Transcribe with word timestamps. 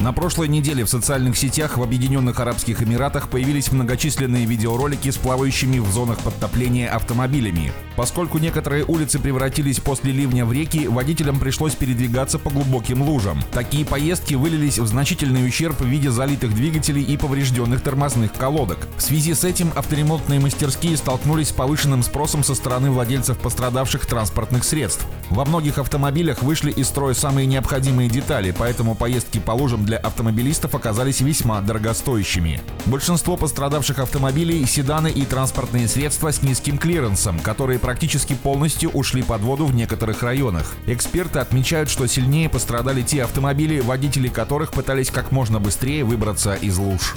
На 0.00 0.12
прошлой 0.12 0.48
неделе 0.48 0.84
в 0.84 0.90
социальных 0.90 1.38
сетях 1.38 1.78
в 1.78 1.82
Объединенных 1.82 2.38
Арабских 2.38 2.82
Эмиратах 2.82 3.30
появились 3.30 3.72
многочисленные 3.72 4.44
видеоролики 4.44 5.10
с 5.10 5.16
плавающими 5.16 5.78
в 5.78 5.90
зонах 5.90 6.18
подтопления 6.18 6.88
автомобилями. 6.88 7.72
Поскольку 7.96 8.36
некоторые 8.36 8.84
улицы 8.84 9.18
превратились 9.18 9.80
после 9.80 10.12
ливня 10.12 10.44
в 10.44 10.52
реки, 10.52 10.86
водителям 10.86 11.40
пришлось 11.40 11.74
передвигаться 11.74 12.38
по 12.38 12.50
глубоким 12.50 13.00
лужам. 13.02 13.42
Такие 13.52 13.86
поездки 13.86 14.34
вылились 14.34 14.78
в 14.78 14.86
значительный 14.86 15.48
ущерб 15.48 15.80
в 15.80 15.86
виде 15.86 16.10
залитых 16.10 16.54
двигателей 16.54 17.02
и 17.02 17.16
поврежденных 17.16 17.80
тормозных 17.80 18.34
колодок. 18.34 18.86
В 18.98 19.00
связи 19.00 19.32
с 19.32 19.44
этим 19.44 19.72
авторемонтные 19.74 20.40
мастерские 20.40 20.98
столкнулись 20.98 21.48
с 21.48 21.52
повышенным 21.52 22.02
спросом 22.02 22.44
со 22.44 22.54
стороны 22.54 22.90
владельцев 22.90 23.38
пострадавших 23.38 24.04
транспортных 24.04 24.64
средств. 24.64 25.06
Во 25.30 25.46
многих 25.46 25.78
автомобилях 25.78 26.42
вышли 26.42 26.70
из 26.70 26.88
строя 26.88 27.14
самые 27.14 27.46
необходимые 27.46 28.10
детали, 28.10 28.54
поэтому 28.56 28.94
поездки 28.94 29.38
по 29.38 29.52
лужам 29.52 29.85
для 29.86 29.96
автомобилистов 29.96 30.74
оказались 30.74 31.20
весьма 31.20 31.62
дорогостоящими. 31.62 32.60
Большинство 32.84 33.36
пострадавших 33.36 34.00
автомобилей– 34.00 34.66
седаны 34.66 35.08
и 35.08 35.24
транспортные 35.24 35.88
средства 35.88 36.30
с 36.30 36.42
низким 36.42 36.76
клиренсом, 36.76 37.38
которые 37.40 37.78
практически 37.78 38.34
полностью 38.34 38.90
ушли 38.90 39.22
под 39.22 39.40
воду 39.40 39.64
в 39.64 39.74
некоторых 39.74 40.22
районах. 40.22 40.74
Эксперты 40.86 41.38
отмечают, 41.38 41.88
что 41.88 42.06
сильнее 42.06 42.48
пострадали 42.50 43.02
те 43.02 43.22
автомобили, 43.22 43.80
водители 43.80 44.28
которых 44.28 44.72
пытались 44.72 45.10
как 45.10 45.32
можно 45.32 45.60
быстрее 45.60 46.04
выбраться 46.04 46.54
из 46.54 46.76
луж. 46.76 47.14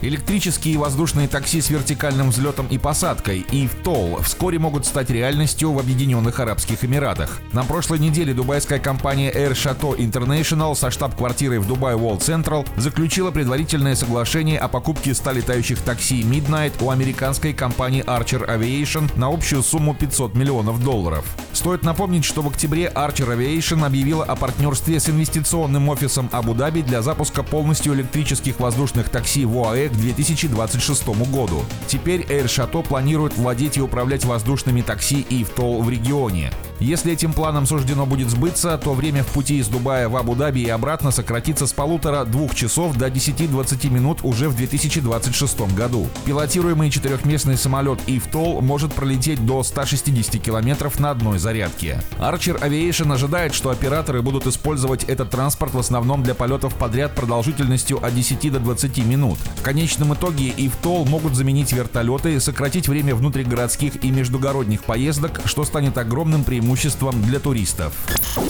Электрические 0.00 0.74
и 0.74 0.76
воздушные 0.76 1.28
такси 1.28 1.60
с 1.60 1.70
вертикальным 1.70 2.30
взлетом 2.30 2.66
и 2.68 2.78
посадкой 2.78 3.44
и 3.50 3.66
ВТОЛ 3.66 4.20
вскоре 4.22 4.58
могут 4.58 4.86
стать 4.86 5.10
реальностью 5.10 5.72
в 5.72 5.78
Объединенных 5.78 6.38
Арабских 6.38 6.84
Эмиратах. 6.84 7.40
На 7.52 7.64
прошлой 7.64 7.98
неделе 7.98 8.34
дубайская 8.34 8.78
компания 8.78 9.32
Air 9.32 9.52
Chateau 9.52 9.96
International 9.96 10.74
со 10.74 10.90
штаб-квартирой 10.90 11.58
в 11.58 11.63
Дубае 11.66 11.96
World 11.96 12.20
Central 12.20 12.66
заключила 12.76 13.30
предварительное 13.30 13.94
соглашение 13.94 14.58
о 14.58 14.68
покупке 14.68 15.14
100 15.14 15.32
летающих 15.32 15.80
такси 15.80 16.22
Midnight 16.22 16.72
у 16.80 16.90
американской 16.90 17.52
компании 17.52 18.04
Archer 18.04 18.48
Aviation 18.48 19.10
на 19.18 19.28
общую 19.28 19.62
сумму 19.62 19.94
500 19.94 20.34
миллионов 20.34 20.82
долларов. 20.82 21.24
Стоит 21.52 21.82
напомнить, 21.82 22.24
что 22.24 22.42
в 22.42 22.48
октябре 22.48 22.90
Archer 22.94 23.36
Aviation 23.36 23.84
объявила 23.86 24.24
о 24.24 24.36
партнерстве 24.36 24.98
с 25.00 25.08
инвестиционным 25.08 25.88
офисом 25.88 26.28
Абу-Даби 26.32 26.82
для 26.82 27.02
запуска 27.02 27.42
полностью 27.42 27.94
электрических 27.94 28.60
воздушных 28.60 29.08
такси 29.08 29.44
в 29.44 29.56
ОАЭ 29.58 29.88
к 29.88 29.92
2026 29.92 31.06
году. 31.30 31.62
Теперь 31.86 32.22
Air 32.22 32.46
Chateau 32.46 32.82
планирует 32.82 33.36
владеть 33.36 33.76
и 33.76 33.80
управлять 33.80 34.24
воздушными 34.24 34.82
такси 34.82 35.20
и 35.30 35.44
в 35.44 35.50
ТОЛ 35.50 35.82
в 35.82 35.90
регионе. 35.90 36.50
Если 36.84 37.14
этим 37.14 37.32
планом 37.32 37.64
суждено 37.64 38.04
будет 38.04 38.28
сбыться, 38.28 38.76
то 38.76 38.92
время 38.92 39.22
в 39.22 39.28
пути 39.28 39.56
из 39.56 39.68
Дубая 39.68 40.06
в 40.10 40.18
Абу-Даби 40.18 40.60
и 40.60 40.68
обратно 40.68 41.12
сократится 41.12 41.66
с 41.66 41.72
полутора-двух 41.72 42.54
часов 42.54 42.94
до 42.98 43.06
10-20 43.06 43.88
минут 43.88 44.18
уже 44.22 44.50
в 44.50 44.56
2026 44.56 45.74
году. 45.74 46.06
Пилотируемый 46.26 46.90
четырехместный 46.90 47.56
самолет 47.56 48.00
ИФТОЛ 48.06 48.60
может 48.60 48.92
пролететь 48.92 49.46
до 49.46 49.62
160 49.62 50.42
километров 50.42 51.00
на 51.00 51.10
одной 51.10 51.38
зарядке. 51.38 52.02
Archer 52.18 52.60
Aviation 52.60 53.14
ожидает, 53.14 53.54
что 53.54 53.70
операторы 53.70 54.20
будут 54.20 54.46
использовать 54.46 55.04
этот 55.04 55.30
транспорт 55.30 55.72
в 55.72 55.78
основном 55.78 56.22
для 56.22 56.34
полетов 56.34 56.74
подряд 56.74 57.14
продолжительностью 57.14 58.04
от 58.04 58.14
10 58.14 58.52
до 58.52 58.60
20 58.60 58.98
минут. 59.06 59.38
В 59.56 59.62
конечном 59.62 60.12
итоге 60.12 60.52
ИФТОЛ 60.54 61.06
могут 61.06 61.34
заменить 61.34 61.72
вертолеты, 61.72 62.38
сократить 62.40 62.88
время 62.88 63.14
внутригородских 63.14 64.04
и 64.04 64.10
междугородних 64.10 64.84
поездок, 64.84 65.40
что 65.46 65.64
станет 65.64 65.96
огромным 65.96 66.44
преимуществом 66.44 66.73
преимуществом 66.74 67.22
для 67.22 67.38
туристов. 67.38 67.92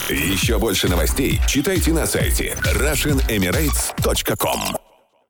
Еще 0.08 0.58
больше 0.58 0.88
новостей 0.88 1.38
читайте 1.46 1.92
на 1.92 2.06
сайте 2.06 2.56
RussianEmirates.com 2.74 4.83